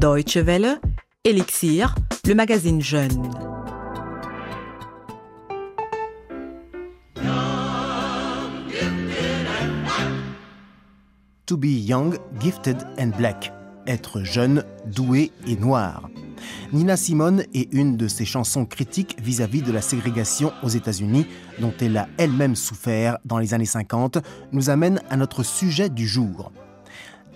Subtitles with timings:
[0.00, 0.80] Deutsche Welle,
[1.24, 1.94] Elixir,
[2.26, 3.30] le magazine Jeune.
[11.44, 13.52] To be young, gifted and black.
[13.86, 16.08] Être jeune, doué et noir.
[16.72, 21.26] Nina Simone est une de ses chansons critiques vis-à-vis de la ségrégation aux États-Unis,
[21.58, 24.16] dont elle a elle-même souffert dans les années 50,
[24.52, 26.52] nous amène à notre sujet du jour.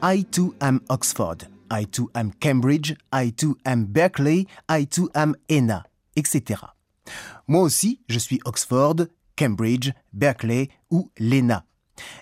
[0.03, 1.54] I too am Oxford.
[1.75, 2.95] I too am Cambridge.
[3.13, 4.47] I too am Berkeley.
[4.71, 6.67] I too am ENA, etc.
[7.49, 11.65] Moi aussi, je suis Oxford, Cambridge, Berkeley ou l'ENA.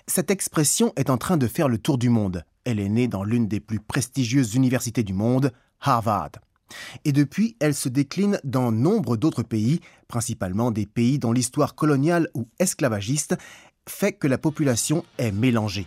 [0.07, 2.43] Cette expression est en train de faire le tour du monde.
[2.65, 6.31] Elle est née dans l'une des plus prestigieuses universités du monde, Harvard.
[7.05, 12.27] Et depuis, elle se décline dans nombre d'autres pays, principalement des pays dont l'histoire coloniale
[12.33, 13.35] ou esclavagiste
[13.87, 15.85] fait que la population est mélangée.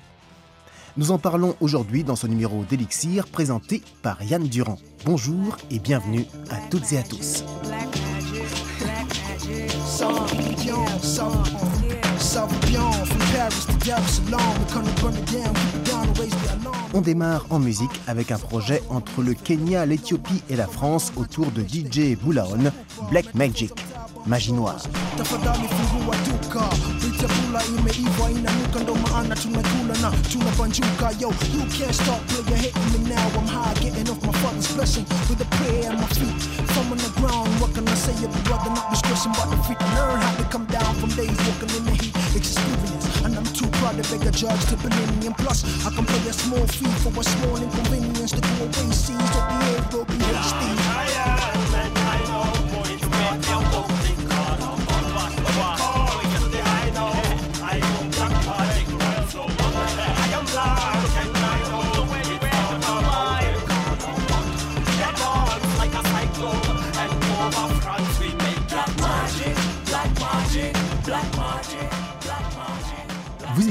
[0.98, 4.78] Nous en parlons aujourd'hui dans ce numéro d'Elixir présenté par Yann Durand.
[5.04, 7.44] Bonjour et bienvenue à toutes et à tous.
[16.94, 21.50] On démarre en musique avec un projet entre le Kenya, l'Éthiopie et la France autour
[21.50, 22.72] de DJ Boulaon,
[23.10, 23.72] Black Magic,
[24.26, 24.82] magie noire.
[30.06, 33.08] Chakula imeiva inanuka ndo maana tunakula na tunabanjuka yo you can't stop player hitting me
[33.08, 36.92] now I'm high getting off my father's blessing with a prayer at my feet from
[36.92, 38.12] on the ground what can I say?
[38.24, 41.72] If brother not discretion but the feet learn how to come down from days walking
[41.76, 43.22] in the heat experience.
[43.24, 46.28] And I'm too proud to beg a judge to believe and plus I can play
[46.28, 50.04] a small fee for a small inconvenience to go away seas of the air will
[50.04, 51.65] be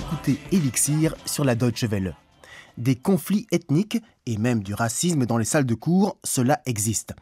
[0.06, 2.16] écoutez Elixir sur la Deutsche Welle.
[2.78, 7.14] Des conflits ethniques et même du racisme dans les salles de cours, cela existe.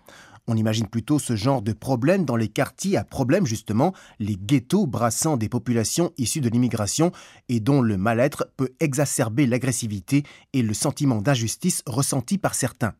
[0.48, 4.86] On imagine plutôt ce genre de problème dans les quartiers à problème justement, les ghettos
[4.86, 7.14] brassant des populations issues de l'immigration
[7.48, 12.96] et dont le mal-être peut exacerber l'agressivité et le sentiment d'injustice ressenti par certains.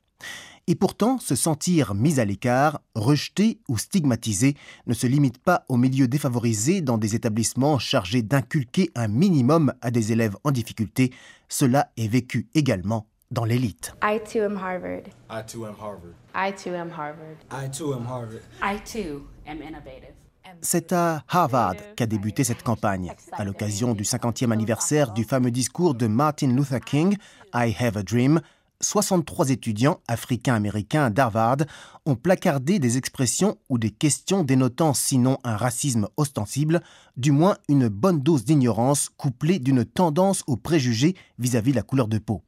[0.68, 4.56] Et pourtant, se sentir mis à l'écart, rejeté ou stigmatisé
[4.88, 9.92] ne se limite pas aux milieux défavorisés dans des établissements chargés d'inculquer un minimum à
[9.92, 11.12] des élèves en difficulté.
[11.50, 13.94] Cela est vécu également dans l'élite.
[14.02, 15.10] I too am Harvard.
[15.30, 16.16] I too am Harvard.
[16.34, 17.38] I too am Harvard.
[17.52, 18.44] I too am Harvard.
[18.62, 20.14] I too am innovative.
[20.62, 25.96] C'est à Harvard qu'a débuté cette campagne, à l'occasion du 50e anniversaire du fameux discours
[25.96, 27.18] de Martin Luther King,
[27.54, 28.40] I Have a Dream,
[28.84, 31.58] 63 étudiants africains-américains d'Harvard
[32.06, 36.82] ont placardé des expressions ou des questions dénotant sinon un racisme ostensible,
[37.18, 42.08] du moins une bonne dose d'ignorance couplée d'une tendance aux préjugés vis-à-vis de la couleur
[42.08, 42.44] de peau.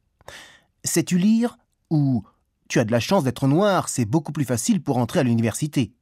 [0.84, 1.58] Sais-tu lire
[1.90, 2.22] ou
[2.68, 5.92] tu as de la chance d'être noir, c'est beaucoup plus facile pour entrer à l'université.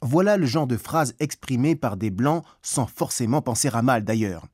[0.00, 4.46] Voilà le genre de phrases exprimées par des blancs sans forcément penser à mal d'ailleurs.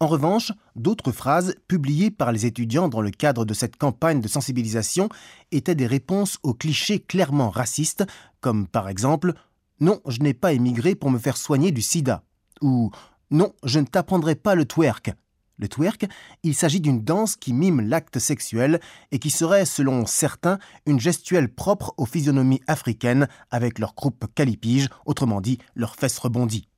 [0.00, 4.28] En revanche, d'autres phrases publiées par les étudiants dans le cadre de cette campagne de
[4.28, 5.08] sensibilisation
[5.50, 8.06] étaient des réponses aux clichés clairement racistes,
[8.40, 9.34] comme par exemple
[9.80, 12.22] Non, je n'ai pas émigré pour me faire soigner du sida
[12.62, 12.92] ou
[13.32, 15.12] Non, je ne t'apprendrai pas le twerk.
[15.58, 16.06] Le twerk,
[16.44, 18.78] il s'agit d'une danse qui mime l'acte sexuel
[19.10, 24.90] et qui serait, selon certains, une gestuelle propre aux physionomies africaines avec leur croupe calipige,
[25.06, 26.68] autrement dit leurs fesses rebondies.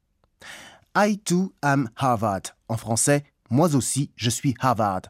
[0.97, 2.43] I too am Harvard.
[2.69, 5.03] En français, moi aussi, je suis Harvard.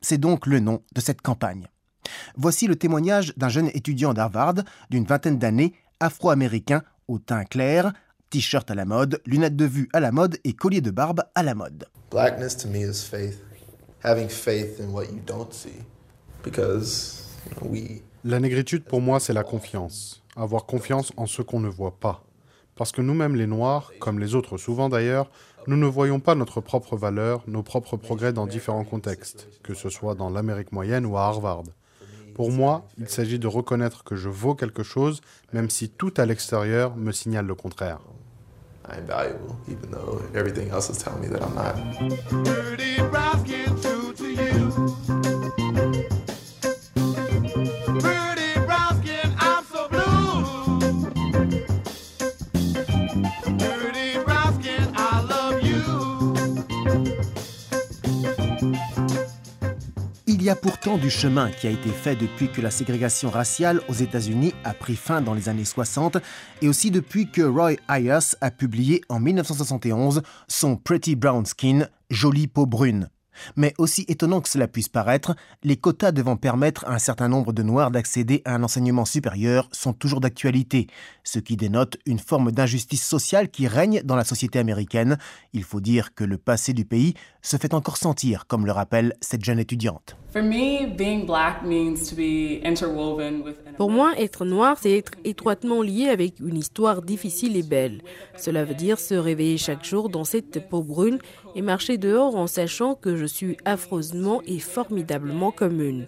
[0.00, 1.68] C'est donc le nom de cette campagne.
[2.36, 4.54] Voici le témoignage d'un jeune étudiant d'Harvard
[4.88, 7.92] d'une vingtaine d'années, afro-américain, au teint clair,
[8.30, 11.42] t-shirt à la mode, lunettes de vue à la mode et collier de barbe à
[11.42, 11.86] la mode.
[12.10, 13.42] Blackness to me is faith.
[14.02, 15.82] Having faith in what you don't see.
[16.42, 17.24] Because
[17.60, 20.22] we La négritude pour moi, c'est la confiance.
[20.34, 22.25] Avoir confiance en ce qu'on ne voit pas.
[22.76, 25.30] Parce que nous-mêmes, les Noirs, comme les autres souvent d'ailleurs,
[25.66, 29.88] nous ne voyons pas notre propre valeur, nos propres progrès dans différents contextes, que ce
[29.88, 31.64] soit dans l'Amérique moyenne ou à Harvard.
[32.34, 35.22] Pour moi, il s'agit de reconnaître que je vaux quelque chose,
[35.54, 38.00] même si tout à l'extérieur me signale le contraire.
[38.88, 41.74] I'm valuable, even though everything else is telling me that I'm not.
[60.46, 63.80] Y y a pourtant du chemin qui a été fait depuis que la ségrégation raciale
[63.88, 66.18] aux États-Unis a pris fin dans les années 60
[66.62, 72.46] et aussi depuis que Roy Ayers a publié en 1971 son Pretty Brown Skin, jolie
[72.46, 73.08] peau brune.
[73.56, 75.34] Mais aussi étonnant que cela puisse paraître,
[75.64, 79.68] les quotas devant permettre à un certain nombre de Noirs d'accéder à un enseignement supérieur
[79.72, 80.86] sont toujours d'actualité,
[81.24, 85.18] ce qui dénote une forme d'injustice sociale qui règne dans la société américaine.
[85.52, 89.14] Il faut dire que le passé du pays se fait encore sentir, comme le rappelle
[89.20, 90.16] cette jeune étudiante.
[93.78, 98.02] Pour moi, être noir, c'est être étroitement lié avec une histoire difficile et belle.
[98.36, 101.18] Cela veut dire se réveiller chaque jour dans cette peau brune
[101.54, 106.06] et marcher dehors en sachant que je suis affreusement et formidablement commune.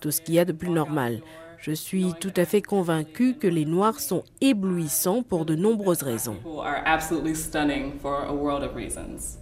[0.00, 1.20] Tout ce qu'il y a de plus normal.
[1.60, 6.36] Je suis tout à fait convaincue que les Noirs sont éblouissants pour de nombreuses raisons.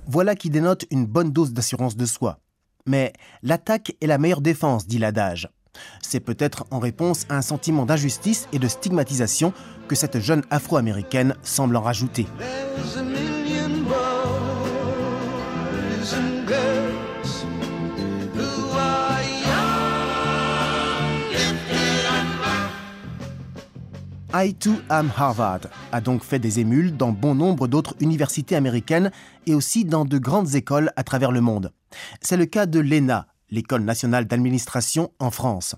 [0.07, 2.39] Voilà qui dénote une bonne dose d'assurance de soi.
[2.87, 3.13] Mais
[3.43, 5.49] l'attaque est la meilleure défense, dit l'adage.
[6.03, 9.53] C'est peut-être en réponse à un sentiment d'injustice et de stigmatisation
[9.89, 12.27] que cette jeune afro-américaine semble en rajouter.
[24.39, 25.61] I too am Harvard
[25.93, 29.11] a donc fait des émules dans bon nombre d'autres universités américaines
[29.47, 31.73] et aussi dans de grandes écoles à travers le monde.
[32.21, 35.75] C'est le cas de l'ENA, l'École nationale d'administration en France.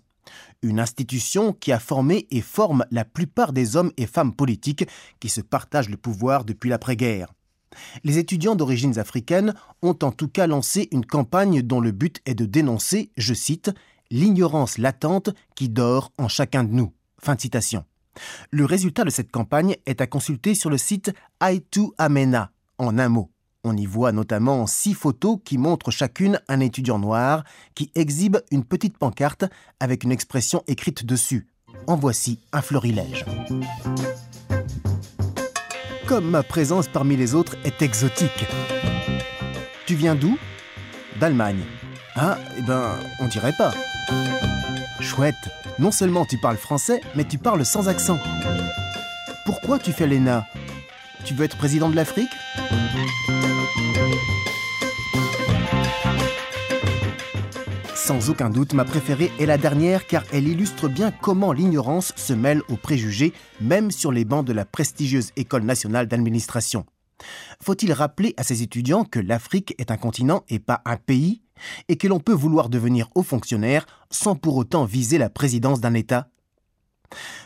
[0.63, 4.89] Une institution qui a formé et forme la plupart des hommes et femmes politiques
[5.21, 7.33] qui se partagent le pouvoir depuis l'après-guerre.
[8.03, 12.35] Les étudiants d'origines africaines ont en tout cas lancé une campagne dont le but est
[12.35, 13.71] de dénoncer, je cite,
[14.11, 16.93] l'ignorance latente qui dort en chacun de nous.
[17.21, 17.85] Fin de citation.
[18.51, 23.09] Le résultat de cette campagne est à consulter sur le site I2 Amena, en un
[23.09, 23.31] mot.
[23.65, 27.45] On y voit notamment six photos qui montrent chacune un étudiant noir
[27.75, 29.45] qui exhibe une petite pancarte
[29.81, 31.49] avec une expression écrite dessus.
[31.87, 33.25] En voici un florilège.
[36.07, 38.47] Comme ma présence parmi les autres est exotique.
[39.87, 40.39] Tu viens d'où?
[41.21, 41.65] D'Allemagne.
[42.15, 43.75] Ah, eh ben, on dirait pas.
[45.01, 45.35] Chouette,
[45.79, 48.19] non seulement tu parles français, mais tu parles sans accent.
[49.45, 50.47] Pourquoi tu fais l'ENA?
[51.25, 52.31] Tu veux être président de l'Afrique?
[57.95, 62.33] Sans aucun doute, ma préférée est la dernière car elle illustre bien comment l'ignorance se
[62.33, 66.87] mêle aux préjugés, même sur les bancs de la prestigieuse École nationale d'administration.
[67.63, 71.43] Faut-il rappeler à ces étudiants que l'Afrique est un continent et pas un pays,
[71.89, 75.95] et que l'on peut vouloir devenir haut fonctionnaire sans pour autant viser la présidence d'un
[75.95, 76.29] État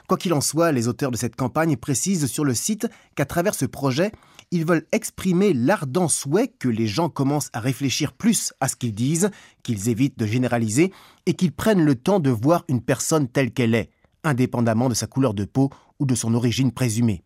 [0.08, 3.54] Quoi qu'il en soit, les auteurs de cette campagne précisent sur le site qu'à travers
[3.54, 4.12] ce projet,
[4.50, 8.94] ils veulent exprimer l'ardent souhait que les gens commencent à réfléchir plus à ce qu'ils
[8.94, 9.30] disent,
[9.62, 10.92] qu'ils évitent de généraliser
[11.26, 13.90] et qu'ils prennent le temps de voir une personne telle qu'elle est,
[14.24, 17.22] indépendamment de sa couleur de peau ou de son origine présumée.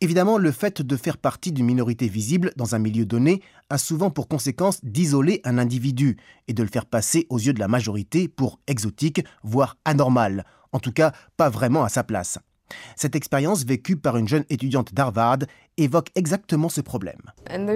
[0.00, 4.10] Évidemment, le fait de faire partie d'une minorité visible dans un milieu donné a souvent
[4.10, 8.28] pour conséquence d'isoler un individu et de le faire passer aux yeux de la majorité
[8.28, 12.38] pour exotique, voire anormal, en tout cas pas vraiment à sa place.
[12.94, 15.38] Cette expérience vécue par une jeune étudiante d'Harvard
[15.78, 17.22] évoque exactement ce problème.
[17.50, 17.66] And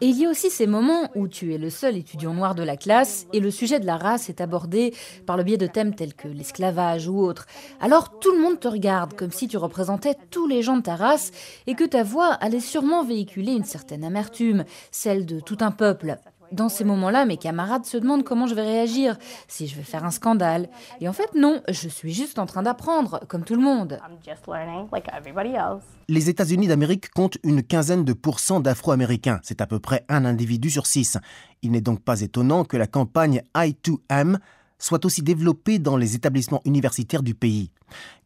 [0.00, 2.62] Et il y a aussi ces moments où tu es le seul étudiant noir de
[2.62, 4.94] la classe et le sujet de la race est abordé
[5.26, 7.46] par le biais de thèmes tels que l'esclavage ou autres.
[7.80, 10.96] Alors tout le monde te regarde comme si tu représentais tous les gens de ta
[10.96, 11.30] race
[11.66, 16.16] et que ta voix allait sûrement véhiculer une certaine amertume, celle de tout un peuple.
[16.52, 20.04] Dans ces moments-là, mes camarades se demandent comment je vais réagir, si je vais faire
[20.04, 20.68] un scandale.
[21.00, 23.98] Et en fait, non, je suis juste en train d'apprendre, comme tout le monde.
[24.02, 25.82] I'm just learning like everybody else.
[26.08, 29.40] Les États-Unis d'Amérique comptent une quinzaine de pourcents d'Afro-Américains.
[29.42, 31.18] C'est à peu près un individu sur six.
[31.62, 34.38] Il n'est donc pas étonnant que la campagne I2M
[34.78, 37.70] soit aussi développée dans les établissements universitaires du pays.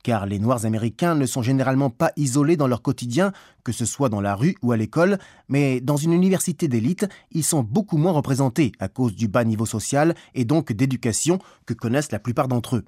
[0.03, 3.33] Car les Noirs américains ne sont généralement pas isolés dans leur quotidien,
[3.65, 7.45] que ce soit dans la rue ou à l'école, mais dans une université d'élite, ils
[7.45, 12.13] sont beaucoup moins représentés à cause du bas niveau social et donc d'éducation que connaissent
[12.13, 12.85] la plupart d'entre eux.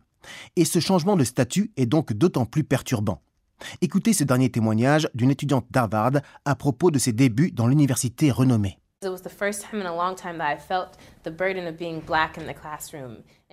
[0.57, 3.21] Et ce changement de statut est donc d'autant plus perturbant.
[3.81, 8.79] Écoutez ce dernier témoignage d'une étudiante d'Harvard à propos de ses débuts dans l'université renommée.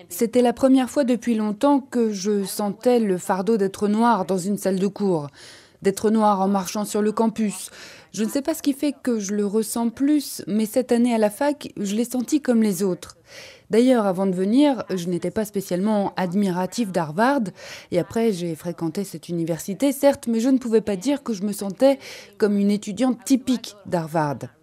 [0.10, 4.58] C'était la première fois depuis longtemps que je sentais le fardeau d'être noir dans une
[4.58, 5.28] salle de cours,
[5.82, 7.70] d'être noir en marchant sur le campus.
[8.14, 11.14] Je ne sais pas ce qui fait que je le ressens plus, mais cette année
[11.14, 13.18] à la fac, je l'ai senti comme les autres.
[13.70, 17.44] D'ailleurs, avant de venir, je n'étais pas spécialement admiratif d'Harvard,
[17.92, 21.44] et après j'ai fréquenté cette université, certes, mais je ne pouvais pas dire que je
[21.44, 22.00] me sentais
[22.38, 24.61] comme une étudiante typique d'Harvard.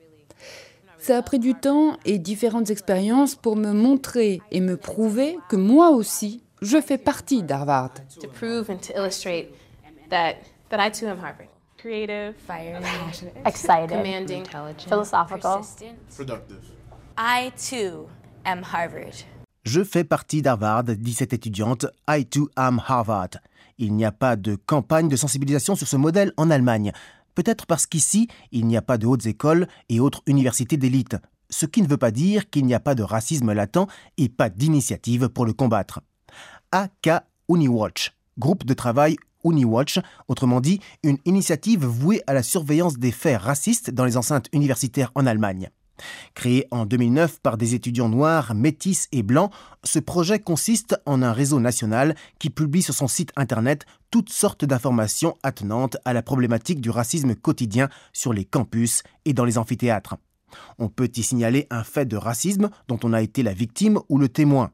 [0.98, 5.56] Ça a pris du temps et différentes expériences pour me montrer et me prouver que
[5.56, 7.92] moi aussi, je fais partie d'Harvard.
[8.20, 9.48] To prove and to illustrate
[10.10, 10.34] that,
[10.70, 11.48] that I too am Harvard.
[11.78, 15.58] Creative, Fiery, passionate, excited, Commanding, intelligent, philosophical.
[15.58, 15.96] persistent.
[16.16, 16.58] Productive.
[17.16, 18.08] I too
[18.44, 19.24] am Harvard.
[19.64, 21.86] Je fais partie d'Harvard, dit cette étudiante.
[22.08, 23.38] I too am Harvard.
[23.78, 26.90] Il n'y a pas de campagne de sensibilisation sur ce modèle en Allemagne.
[27.38, 31.14] Peut-être parce qu'ici, il n'y a pas de hautes écoles et autres universités d'élite.
[31.50, 34.48] Ce qui ne veut pas dire qu'il n'y a pas de racisme latent et pas
[34.50, 36.00] d'initiative pour le combattre.
[36.72, 43.12] AK UniWatch, groupe de travail UniWatch, autrement dit une initiative vouée à la surveillance des
[43.12, 45.70] faits racistes dans les enceintes universitaires en Allemagne.
[46.34, 49.52] Créé en 2009 par des étudiants noirs, métis et blancs,
[49.84, 54.64] ce projet consiste en un réseau national qui publie sur son site internet toutes sortes
[54.64, 60.16] d'informations attenantes à la problématique du racisme quotidien sur les campus et dans les amphithéâtres.
[60.78, 64.18] On peut y signaler un fait de racisme dont on a été la victime ou
[64.18, 64.70] le témoin.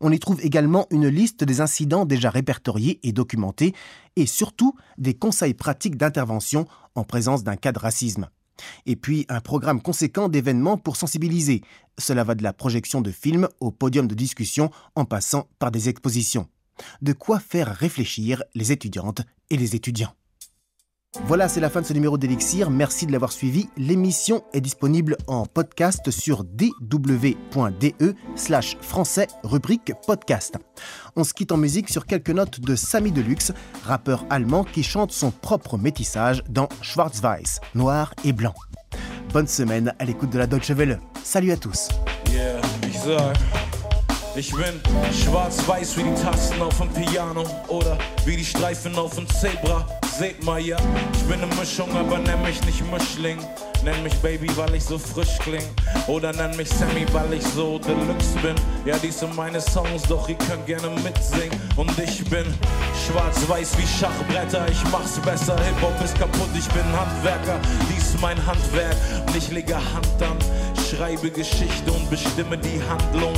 [0.00, 3.74] On y trouve également une liste des incidents déjà répertoriés et documentés,
[4.16, 8.28] et surtout des conseils pratiques d'intervention en présence d'un cas de racisme.
[8.86, 11.62] Et puis un programme conséquent d'événements pour sensibiliser.
[11.98, 15.88] Cela va de la projection de films au podium de discussion en passant par des
[15.88, 16.48] expositions.
[17.02, 20.14] De quoi faire réfléchir les étudiantes et les étudiants.
[21.26, 22.70] Voilà, c'est la fin de ce numéro d'Elixir.
[22.70, 23.68] Merci de l'avoir suivi.
[23.76, 30.56] L'émission est disponible en podcast sur dw.de slash français rubrique podcast.
[31.16, 33.52] On se quitte en musique sur quelques notes de Samy Deluxe,
[33.84, 38.54] rappeur allemand qui chante son propre métissage dans Schwarz-Weiß, noir et blanc.
[39.32, 41.00] Bonne semaine à l'écoute de la Deutsche Welle.
[41.22, 41.88] Salut à tous.
[44.36, 44.80] Ich bin
[45.12, 49.86] schwarz-weiß wie die Tasten auf dem Piano oder wie die Streifen auf dem Zebra.
[50.18, 50.76] Seht mal, ja,
[51.12, 53.38] ich bin eine Mischung, aber nenn mich nicht Mischling.
[53.84, 55.64] Nenn mich Baby, weil ich so frisch kling.
[56.06, 58.54] Oder nenn mich Sammy, weil ich so Deluxe bin.
[58.84, 61.60] Ja, dies sind meine Songs, doch ihr könnt gerne mitsingen.
[61.76, 62.46] Und ich bin
[63.06, 64.66] schwarz-weiß wie Schachbretter.
[64.68, 67.60] Ich mach's besser, Hip-Hop ist kaputt, ich bin Handwerker.
[67.90, 70.38] Dies ist mein Handwerk und ich lege Hand an.
[70.90, 73.34] Schreibe Geschichte und bestimme die Handlung.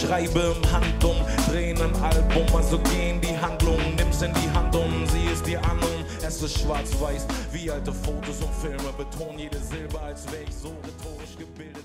[0.00, 1.16] Schreibe im Handum,
[1.50, 3.78] drehen ein Album, also geh in die Handlung.
[3.96, 7.92] Nimm's in die Hand und sieh es dir an und es ist schwarz-weiß wie alte
[7.92, 8.92] Fotos und Filme.
[8.96, 11.84] Beton jede Silbe, als wäre ich so rhetorisch gebildet.